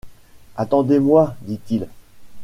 [0.57, 1.87] Attendez-moi, dit-il.